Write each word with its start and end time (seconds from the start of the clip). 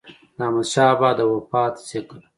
د 0.37 0.39
احمد 0.45 0.67
شاه 0.73 0.91
بابا 0.99 1.09
د 1.17 1.21
وفات 1.33 1.73
ذکر 1.89 2.21